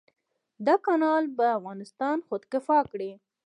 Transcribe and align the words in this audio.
دا 0.65 0.75
کانال 0.85 1.23
به 1.37 1.45
افغانستان 1.57 2.17
خودکفا 2.27 2.79
کړي. 2.91 3.11